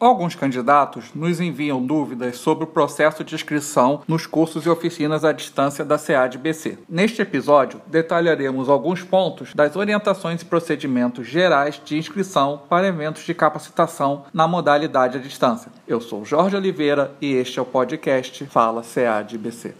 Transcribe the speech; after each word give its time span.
Alguns 0.00 0.36
candidatos 0.36 1.06
nos 1.12 1.40
enviam 1.40 1.84
dúvidas 1.84 2.36
sobre 2.36 2.62
o 2.62 2.68
processo 2.68 3.24
de 3.24 3.34
inscrição 3.34 4.02
nos 4.06 4.26
cursos 4.26 4.64
e 4.64 4.68
oficinas 4.68 5.24
à 5.24 5.32
distância 5.32 5.84
da 5.84 5.98
CAD-BC. 5.98 6.78
Neste 6.88 7.20
episódio, 7.20 7.80
detalharemos 7.84 8.68
alguns 8.68 9.02
pontos 9.02 9.52
das 9.54 9.74
orientações 9.74 10.42
e 10.42 10.44
procedimentos 10.44 11.26
gerais 11.26 11.82
de 11.84 11.98
inscrição 11.98 12.62
para 12.68 12.86
eventos 12.86 13.24
de 13.24 13.34
capacitação 13.34 14.24
na 14.32 14.46
modalidade 14.46 15.18
à 15.18 15.20
distância. 15.20 15.72
Eu 15.86 16.00
sou 16.00 16.24
Jorge 16.24 16.54
Oliveira 16.54 17.12
e 17.20 17.32
este 17.32 17.58
é 17.58 17.62
o 17.62 17.64
podcast 17.64 18.46
Fala 18.46 18.82
CAD-BC. 18.82 19.74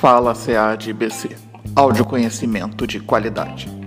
Fala 0.00 0.34
CAD-BC. 0.34 1.36
Áudio 1.76 2.06
conhecimento 2.06 2.86
de 2.86 2.98
qualidade. 3.00 3.83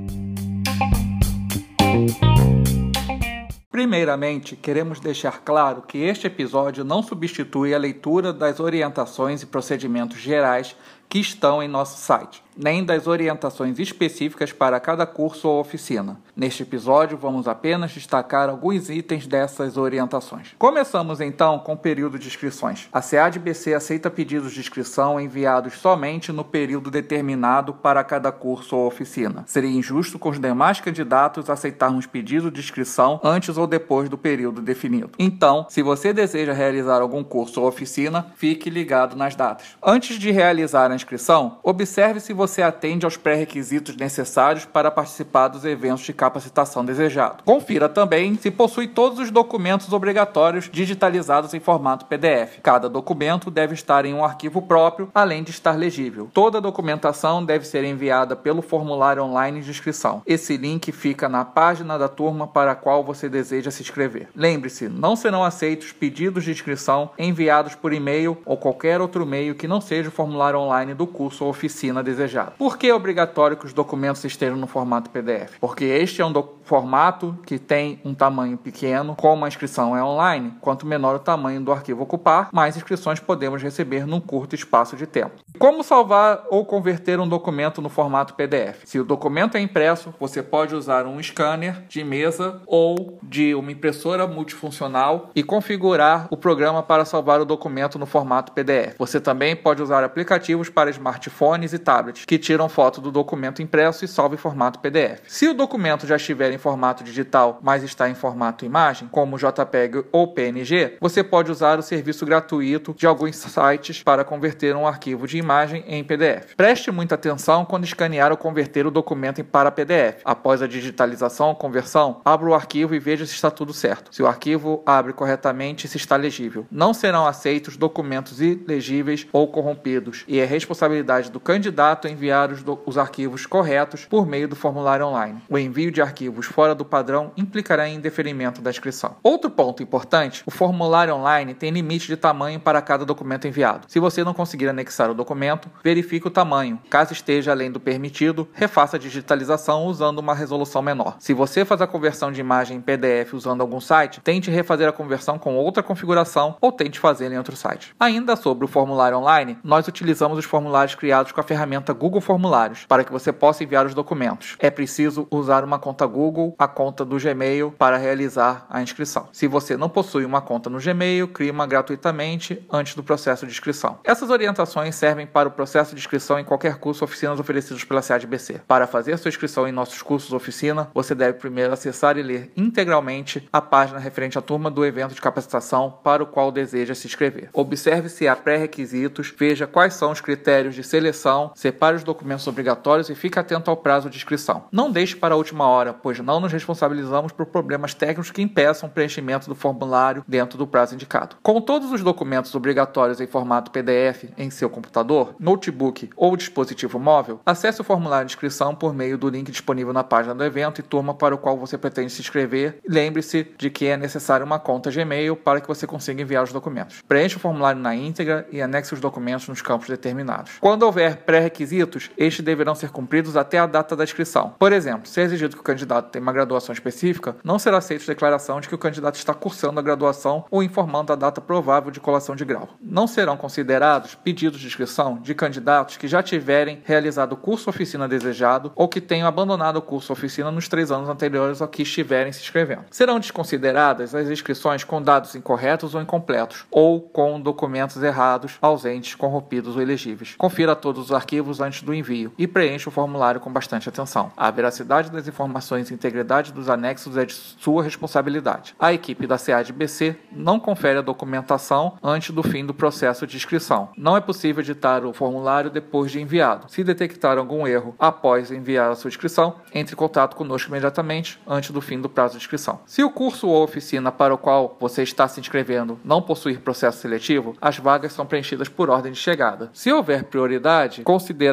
Primeiramente, 3.77 4.55
queremos 4.55 4.99
deixar 4.99 5.43
claro 5.45 5.83
que 5.83 5.99
este 5.99 6.25
episódio 6.25 6.83
não 6.83 7.03
substitui 7.03 7.75
a 7.75 7.77
leitura 7.77 8.33
das 8.33 8.59
orientações 8.59 9.43
e 9.43 9.45
procedimentos 9.45 10.17
gerais 10.17 10.75
que 11.07 11.19
estão 11.19 11.61
em 11.61 11.67
nosso 11.67 12.01
site 12.01 12.41
nem 12.57 12.83
das 12.83 13.07
orientações 13.07 13.77
específicas 13.79 14.51
para 14.51 14.79
cada 14.79 15.05
curso 15.05 15.47
ou 15.47 15.59
oficina. 15.59 16.19
Neste 16.35 16.63
episódio, 16.63 17.17
vamos 17.17 17.47
apenas 17.47 17.91
destacar 17.91 18.49
alguns 18.49 18.89
itens 18.89 19.27
dessas 19.27 19.77
orientações. 19.77 20.55
Começamos 20.57 21.21
então 21.21 21.59
com 21.59 21.73
o 21.73 21.77
período 21.77 22.17
de 22.17 22.27
inscrições. 22.27 22.87
A 22.91 23.01
CADBC 23.01 23.73
aceita 23.73 24.09
pedidos 24.09 24.53
de 24.53 24.59
inscrição 24.59 25.19
enviados 25.19 25.73
somente 25.75 26.31
no 26.31 26.43
período 26.43 26.89
determinado 26.89 27.73
para 27.73 28.03
cada 28.03 28.31
curso 28.31 28.75
ou 28.75 28.87
oficina. 28.87 29.43
Seria 29.45 29.69
injusto 29.69 30.17
com 30.17 30.29
os 30.29 30.39
demais 30.39 30.79
candidatos 30.79 31.49
aceitarmos 31.49 32.05
pedido 32.05 32.49
de 32.49 32.59
inscrição 32.59 33.19
antes 33.23 33.57
ou 33.57 33.67
depois 33.67 34.09
do 34.09 34.17
período 34.17 34.61
definido. 34.61 35.11
Então, 35.19 35.65
se 35.69 35.81
você 35.81 36.13
deseja 36.13 36.53
realizar 36.53 37.01
algum 37.01 37.23
curso 37.23 37.61
ou 37.61 37.67
oficina, 37.67 38.27
fique 38.35 38.69
ligado 38.69 39.15
nas 39.15 39.35
datas. 39.35 39.77
Antes 39.83 40.17
de 40.17 40.31
realizar 40.31 40.91
a 40.91 40.95
inscrição, 40.95 41.59
observe 41.63 42.19
se 42.19 42.33
você 42.33 42.46
você 42.47 42.61
atende 42.61 43.05
aos 43.05 43.17
pré-requisitos 43.17 43.97
necessários 43.97 44.63
para 44.63 44.89
participar 44.89 45.49
dos 45.49 45.65
eventos 45.65 46.05
de 46.05 46.13
capacitação 46.13 46.83
desejado. 46.85 47.43
Confira 47.43 47.89
também 47.89 48.35
se 48.35 48.49
possui 48.49 48.87
todos 48.87 49.19
os 49.19 49.29
documentos 49.29 49.91
obrigatórios 49.91 50.69
digitalizados 50.71 51.53
em 51.53 51.59
formato 51.59 52.05
PDF. 52.05 52.59
Cada 52.63 52.87
documento 52.87 53.51
deve 53.51 53.73
estar 53.73 54.05
em 54.05 54.13
um 54.13 54.23
arquivo 54.23 54.61
próprio, 54.61 55.09
além 55.13 55.43
de 55.43 55.51
estar 55.51 55.73
legível. 55.73 56.29
Toda 56.33 56.59
a 56.59 56.61
documentação 56.61 57.43
deve 57.43 57.67
ser 57.67 57.83
enviada 57.83 58.33
pelo 58.33 58.61
formulário 58.61 59.23
online 59.23 59.61
de 59.61 59.69
inscrição. 59.69 60.21
Esse 60.25 60.55
link 60.55 60.89
fica 60.93 61.27
na 61.27 61.43
página 61.43 61.97
da 61.97 62.07
turma 62.07 62.47
para 62.47 62.71
a 62.71 62.75
qual 62.75 63.03
você 63.03 63.27
deseja 63.27 63.71
se 63.71 63.81
inscrever. 63.81 64.29
Lembre-se, 64.33 64.87
não 64.87 65.17
serão 65.17 65.43
aceitos 65.43 65.91
pedidos 65.91 66.45
de 66.45 66.51
inscrição 66.51 67.09
enviados 67.19 67.75
por 67.75 67.91
e-mail 67.91 68.37
ou 68.45 68.55
qualquer 68.55 69.01
outro 69.01 69.25
meio 69.25 69.53
que 69.53 69.67
não 69.67 69.81
seja 69.81 70.07
o 70.07 70.13
formulário 70.13 70.59
online 70.59 70.93
do 70.93 71.05
curso 71.05 71.43
ou 71.43 71.49
oficina 71.49 72.01
desejado 72.01 72.36
desejado. 72.37 72.53
Por 72.57 72.77
que 72.77 72.87
é 72.87 72.93
obrigatório 72.93 73.57
que 73.57 73.65
os 73.65 73.73
documentos 73.73 74.23
estejam 74.23 74.57
no 74.57 74.67
formato 74.67 75.09
PDF? 75.09 75.57
Porque 75.59 75.85
este 75.85 76.21
é 76.21 76.25
um 76.25 76.31
formato 76.63 77.37
que 77.45 77.57
tem 77.57 77.99
um 78.03 78.13
tamanho 78.13 78.57
pequeno, 78.57 79.15
como 79.15 79.45
a 79.45 79.47
inscrição 79.47 79.95
é 79.95 80.03
online, 80.03 80.53
quanto 80.61 80.85
menor 80.85 81.15
o 81.15 81.19
tamanho 81.19 81.61
do 81.61 81.71
arquivo 81.71 82.03
ocupar, 82.03 82.49
mais 82.51 82.75
inscrições 82.75 83.19
podemos 83.19 83.63
receber 83.63 84.05
num 84.05 84.19
curto 84.19 84.53
espaço 84.53 84.95
de 84.95 85.07
tempo. 85.07 85.35
Como 85.57 85.83
salvar 85.83 86.43
ou 86.49 86.65
converter 86.65 87.19
um 87.19 87.27
documento 87.27 87.81
no 87.81 87.89
formato 87.89 88.33
PDF? 88.33 88.81
Se 88.83 88.99
o 88.99 89.05
documento 89.05 89.55
é 89.55 89.61
impresso, 89.61 90.13
você 90.19 90.43
pode 90.43 90.75
usar 90.75 91.05
um 91.05 91.21
scanner 91.23 91.83
de 91.87 92.03
mesa 92.03 92.61
ou 92.65 93.17
de 93.23 93.55
uma 93.55 93.71
impressora 93.71 94.27
multifuncional 94.27 95.31
e 95.33 95.41
configurar 95.41 96.27
o 96.29 96.37
programa 96.37 96.83
para 96.83 97.05
salvar 97.05 97.39
o 97.39 97.45
documento 97.45 97.97
no 97.97 98.05
formato 98.05 98.51
PDF. 98.51 98.95
Você 98.97 99.21
também 99.21 99.55
pode 99.55 99.81
usar 99.81 100.03
aplicativos 100.03 100.69
para 100.69 100.89
smartphones 100.89 101.71
e 101.71 101.79
tablets 101.79 102.25
que 102.27 102.37
tiram 102.37 102.67
foto 102.67 102.99
do 102.99 103.09
documento 103.09 103.61
impresso 103.61 104.03
e 104.03 104.07
salva 104.07 104.35
em 104.35 104.37
formato 104.37 104.79
PDF. 104.79 105.21
Se 105.27 105.47
o 105.47 105.53
documento 105.53 106.05
já 106.05 106.17
estiver 106.17 106.51
em 106.51 106.57
formato 106.57 107.03
digital, 107.03 107.59
mas 107.63 107.83
está 107.83 108.09
em 108.09 108.13
formato 108.13 108.65
imagem, 108.65 109.07
como 109.07 109.37
JPEG 109.37 110.03
ou 110.11 110.33
PNG, 110.33 110.97
você 110.99 111.23
pode 111.23 111.49
usar 111.49 111.79
o 111.79 111.81
serviço 111.81 112.25
gratuito 112.25 112.93
de 112.97 113.07
alguns 113.07 113.37
sites 113.37 114.03
para 114.03 114.25
converter 114.25 114.75
um 114.75 114.85
arquivo 114.85 115.25
de 115.25 115.37
imagem 115.37 115.85
em 115.87 116.03
PDF. 116.03 116.53
Preste 116.57 116.91
muita 116.91 117.15
atenção 117.15 117.63
quando 117.63 117.85
escanear 117.85 118.31
ou 118.31 118.37
converter 118.37 118.85
o 118.85 118.91
documento 118.91 119.41
para 119.43 119.71
PDF. 119.71 120.21
Após 120.25 120.61
a 120.61 120.67
digitalização 120.67 121.49
ou 121.49 121.55
conversão, 121.55 122.21
abra 122.25 122.49
o 122.49 122.53
arquivo 122.53 122.93
e 122.93 122.99
veja 122.99 123.25
se 123.25 123.33
está 123.33 123.49
tudo 123.49 123.71
certo. 123.71 124.13
Se 124.13 124.21
o 124.21 124.27
arquivo 124.27 124.83
abre 124.85 125.13
corretamente 125.13 125.85
e 125.85 125.89
se 125.89 125.95
está 125.95 126.17
legível. 126.17 126.65
Não 126.69 126.93
serão 126.93 127.25
aceitos 127.25 127.77
documentos 127.77 128.41
ilegíveis 128.41 129.25
ou 129.31 129.47
corrompidos, 129.47 130.25
e 130.27 130.39
é 130.39 130.45
responsabilidade 130.45 131.31
do 131.31 131.39
candidato 131.39 132.07
enviar 132.17 132.51
os, 132.51 132.63
os 132.85 132.97
arquivos 132.97 133.45
corretos 133.45 134.05
por 134.05 134.25
meio 134.25 134.47
do 134.47 134.55
formulário 134.55 135.05
online. 135.05 135.41
O 135.47 135.57
envio 135.57 135.91
de 135.91 136.01
arquivos 136.01 136.47
fora 136.47 136.73
do 136.73 136.83
padrão 136.83 137.31
implicará 137.37 137.87
em 137.87 137.99
deferimento 137.99 138.61
da 138.61 138.71
inscrição. 138.71 139.15
Outro 139.21 139.49
ponto 139.49 139.83
importante: 139.83 140.43
o 140.45 140.51
formulário 140.51 141.15
online 141.15 141.53
tem 141.53 141.71
limite 141.71 142.07
de 142.07 142.17
tamanho 142.17 142.59
para 142.59 142.81
cada 142.81 143.05
documento 143.05 143.47
enviado. 143.47 143.85
Se 143.87 143.99
você 143.99 144.23
não 144.23 144.33
conseguir 144.33 144.67
anexar 144.67 145.11
o 145.11 145.13
documento, 145.13 145.69
verifique 145.83 146.27
o 146.27 146.31
tamanho. 146.31 146.79
Caso 146.89 147.13
esteja 147.13 147.51
além 147.51 147.71
do 147.71 147.79
permitido, 147.79 148.47
refaça 148.53 148.97
a 148.97 148.99
digitalização 148.99 149.85
usando 149.85 150.19
uma 150.19 150.33
resolução 150.33 150.81
menor. 150.81 151.17
Se 151.19 151.33
você 151.33 151.63
faz 151.63 151.81
a 151.81 151.87
conversão 151.87 152.31
de 152.31 152.41
imagem 152.41 152.77
em 152.77 152.81
PDF 152.81 153.33
usando 153.33 153.61
algum 153.61 153.79
site, 153.79 154.21
tente 154.21 154.49
refazer 154.49 154.87
a 154.87 154.91
conversão 154.91 155.37
com 155.37 155.55
outra 155.55 155.83
configuração 155.83 156.57
ou 156.59 156.71
tente 156.71 156.99
fazer 156.99 157.31
em 157.31 157.37
outro 157.37 157.55
site. 157.55 157.95
Ainda 157.99 158.35
sobre 158.35 158.65
o 158.65 158.67
formulário 158.67 159.17
online, 159.17 159.57
nós 159.63 159.87
utilizamos 159.87 160.37
os 160.37 160.45
formulários 160.45 160.95
criados 160.95 161.31
com 161.31 161.39
a 161.39 161.43
ferramenta 161.43 161.93
Google 161.97 162.21
Formulários 162.21 162.85
para 162.87 163.03
que 163.03 163.11
você 163.11 163.33
possa 163.33 163.63
enviar 163.63 163.85
os 163.85 163.93
documentos. 163.93 164.55
É 164.59 164.69
preciso 164.69 165.27
usar 165.29 165.63
uma 165.63 165.79
conta 165.79 166.05
Google, 166.05 166.55
a 166.57 166.67
conta 166.67 167.03
do 167.03 167.17
Gmail 167.17 167.73
para 167.77 167.97
realizar 167.97 168.65
a 168.69 168.81
inscrição. 168.81 169.27
Se 169.31 169.47
você 169.47 169.75
não 169.75 169.89
possui 169.89 170.23
uma 170.23 170.41
conta 170.41 170.69
no 170.69 170.79
Gmail, 170.79 171.27
crie 171.27 171.51
uma 171.51 171.67
gratuitamente 171.67 172.65
antes 172.71 172.95
do 172.95 173.03
processo 173.03 173.45
de 173.45 173.51
inscrição. 173.51 173.99
Essas 174.03 174.29
orientações 174.29 174.95
servem 174.95 175.25
para 175.25 175.49
o 175.49 175.51
processo 175.51 175.95
de 175.95 175.99
inscrição 175.99 176.39
em 176.39 176.45
qualquer 176.45 176.77
curso 176.77 177.03
ou 177.03 177.07
oficinas 177.07 177.39
oferecidos 177.39 177.83
pela 177.83 178.01
CADBC. 178.01 178.61
Para 178.67 178.87
fazer 178.87 179.17
sua 179.17 179.29
inscrição 179.29 179.67
em 179.67 179.71
nossos 179.71 180.01
cursos 180.01 180.31
ou 180.31 180.37
oficina, 180.37 180.89
você 180.93 181.15
deve 181.15 181.39
primeiro 181.39 181.73
acessar 181.73 182.17
e 182.17 182.23
ler 182.23 182.51
integralmente 182.55 183.47
a 183.51 183.61
página 183.61 183.99
referente 183.99 184.37
à 184.37 184.41
turma 184.41 184.69
do 184.69 184.85
evento 184.85 185.13
de 185.13 185.21
capacitação 185.21 185.99
para 186.03 186.23
o 186.23 186.27
qual 186.27 186.51
deseja 186.51 186.93
se 186.93 187.07
inscrever. 187.07 187.49
Observe 187.53 188.09
se 188.09 188.27
há 188.27 188.35
pré-requisitos, 188.35 189.33
veja 189.37 189.65
quais 189.65 189.93
são 189.93 190.11
os 190.11 190.21
critérios 190.21 190.75
de 190.75 190.83
seleção, 190.83 191.51
separe 191.55 191.86
os 191.95 192.03
documentos 192.03 192.47
obrigatórios 192.47 193.09
e 193.09 193.15
fique 193.15 193.39
atento 193.39 193.69
ao 193.69 193.77
prazo 193.77 194.09
de 194.09 194.17
inscrição. 194.17 194.65
Não 194.71 194.91
deixe 194.91 195.15
para 195.15 195.33
a 195.33 195.37
última 195.37 195.67
hora, 195.67 195.93
pois 195.93 196.19
não 196.19 196.39
nos 196.39 196.51
responsabilizamos 196.51 197.31
por 197.31 197.45
problemas 197.45 197.93
técnicos 197.93 198.31
que 198.31 198.41
impeçam 198.41 198.89
o 198.89 198.91
preenchimento 198.91 199.47
do 199.47 199.55
formulário 199.55 200.23
dentro 200.27 200.57
do 200.57 200.67
prazo 200.67 200.95
indicado. 200.95 201.35
Com 201.41 201.61
todos 201.61 201.91
os 201.91 202.01
documentos 202.01 202.53
obrigatórios 202.55 203.21
em 203.21 203.27
formato 203.27 203.71
PDF 203.71 204.25
em 204.37 204.49
seu 204.49 204.69
computador, 204.69 205.35
notebook 205.39 206.09
ou 206.15 206.35
dispositivo 206.35 206.99
móvel, 206.99 207.39
acesse 207.45 207.81
o 207.81 207.83
formulário 207.83 208.27
de 208.27 208.33
inscrição 208.33 208.75
por 208.75 208.93
meio 208.93 209.17
do 209.17 209.29
link 209.29 209.51
disponível 209.51 209.93
na 209.93 210.03
página 210.03 210.35
do 210.35 210.43
evento 210.43 210.79
e 210.79 210.83
turma 210.83 211.13
para 211.13 211.35
o 211.35 211.37
qual 211.37 211.57
você 211.57 211.77
pretende 211.77 212.11
se 212.11 212.21
inscrever. 212.21 212.79
Lembre-se 212.87 213.51
de 213.57 213.69
que 213.69 213.85
é 213.85 213.97
necessário 213.97 214.45
uma 214.45 214.59
conta 214.59 214.91
Gmail 214.91 215.35
para 215.35 215.61
que 215.61 215.67
você 215.67 215.85
consiga 215.85 216.21
enviar 216.21 216.43
os 216.43 216.51
documentos. 216.51 217.01
Preencha 217.07 217.37
o 217.37 217.39
formulário 217.39 217.81
na 217.81 217.95
íntegra 217.95 218.47
e 218.51 218.61
anexe 218.61 218.93
os 218.93 218.99
documentos 218.99 219.47
nos 219.47 219.61
campos 219.61 219.87
determinados. 219.87 220.53
Quando 220.59 220.83
houver 220.83 221.17
pré-requisitos, 221.17 221.76
estes 222.17 222.41
deverão 222.43 222.75
ser 222.75 222.89
cumpridos 222.89 223.35
até 223.35 223.59
a 223.59 223.65
data 223.65 223.95
da 223.95 224.03
inscrição. 224.03 224.53
Por 224.57 224.71
exemplo, 224.71 225.07
se 225.07 225.21
é 225.21 225.23
exigido 225.23 225.55
que 225.55 225.61
o 225.61 225.65
candidato 225.65 226.11
tenha 226.11 226.21
uma 226.21 226.33
graduação 226.33 226.73
específica, 226.73 227.35
não 227.43 227.59
será 227.59 227.77
aceita 227.77 228.05
declaração 228.05 228.59
de 228.59 228.67
que 228.67 228.75
o 228.75 228.77
candidato 228.77 229.15
está 229.15 229.33
cursando 229.33 229.79
a 229.79 229.83
graduação 229.83 230.45
ou 230.49 230.63
informando 230.63 231.13
a 231.13 231.15
data 231.15 231.41
provável 231.41 231.91
de 231.91 231.99
colação 231.99 232.35
de 232.35 232.45
grau. 232.45 232.69
Não 232.81 233.07
serão 233.07 233.37
considerados 233.37 234.15
pedidos 234.15 234.59
de 234.59 234.67
inscrição 234.67 235.19
de 235.21 235.33
candidatos 235.33 235.97
que 235.97 236.07
já 236.07 236.23
tiverem 236.23 236.81
realizado 236.83 237.33
o 237.33 237.37
curso 237.37 237.69
oficina 237.69 238.07
desejado 238.07 238.71
ou 238.75 238.87
que 238.87 239.01
tenham 239.01 239.27
abandonado 239.27 239.77
o 239.77 239.81
curso 239.81 240.13
oficina 240.13 240.51
nos 240.51 240.67
três 240.67 240.91
anos 240.91 241.09
anteriores 241.09 241.61
ao 241.61 241.67
que 241.67 241.83
estiverem 241.83 242.31
se 242.31 242.41
inscrevendo. 242.41 242.85
Serão 242.91 243.19
desconsideradas 243.19 244.15
as 244.15 244.29
inscrições 244.29 244.83
com 244.83 245.01
dados 245.01 245.35
incorretos 245.35 245.95
ou 245.95 246.01
incompletos, 246.01 246.65
ou 246.71 247.01
com 247.01 247.39
documentos 247.39 248.01
errados, 248.01 248.57
ausentes, 248.61 249.15
corrompidos 249.15 249.75
ou 249.75 249.81
ilegíveis. 249.81 250.35
Confira 250.37 250.75
todos 250.75 251.05
os 251.05 251.11
arquivos 251.11 251.61
antes 251.67 251.83
do 251.83 251.93
envio 251.93 252.31
e 252.37 252.47
preencha 252.47 252.89
o 252.89 252.91
formulário 252.91 253.39
com 253.39 253.51
bastante 253.51 253.87
atenção. 253.89 254.31
A 254.35 254.49
veracidade 254.49 255.11
das 255.11 255.27
informações 255.27 255.89
e 255.89 255.93
integridade 255.93 256.53
dos 256.53 256.69
anexos 256.69 257.17
é 257.17 257.25
de 257.25 257.33
sua 257.33 257.83
responsabilidade. 257.83 258.75
A 258.79 258.93
equipe 258.93 259.27
da 259.27 259.37
CADBC 259.37 260.15
não 260.31 260.59
confere 260.59 260.99
a 260.99 261.01
documentação 261.01 261.97
antes 262.01 262.31
do 262.31 262.41
fim 262.41 262.65
do 262.65 262.73
processo 262.73 263.27
de 263.27 263.35
inscrição. 263.35 263.89
Não 263.97 264.15
é 264.17 264.21
possível 264.21 264.63
editar 264.63 265.05
o 265.05 265.13
formulário 265.13 265.69
depois 265.69 266.11
de 266.11 266.21
enviado. 266.21 266.71
Se 266.71 266.83
detectar 266.83 267.37
algum 267.37 267.67
erro 267.67 267.95
após 267.99 268.51
enviar 268.51 268.91
a 268.91 268.95
sua 268.95 269.09
inscrição, 269.09 269.55
entre 269.73 269.93
em 269.93 269.97
contato 269.97 270.35
conosco 270.35 270.69
imediatamente 270.69 271.39
antes 271.47 271.71
do 271.71 271.81
fim 271.81 271.99
do 271.99 272.09
prazo 272.09 272.33
de 272.33 272.37
inscrição. 272.37 272.79
Se 272.85 273.03
o 273.03 273.09
curso 273.09 273.47
ou 273.47 273.63
oficina 273.63 274.11
para 274.11 274.33
o 274.33 274.37
qual 274.37 274.77
você 274.79 275.03
está 275.03 275.27
se 275.27 275.39
inscrevendo 275.39 275.99
não 276.03 276.21
possuir 276.21 276.61
processo 276.61 276.99
seletivo, 276.99 277.55
as 277.61 277.77
vagas 277.77 278.13
são 278.13 278.25
preenchidas 278.25 278.69
por 278.69 278.89
ordem 278.89 279.11
de 279.11 279.17
chegada. 279.17 279.69
Se 279.73 279.91
houver 279.91 280.23
prioridade, 280.23 281.01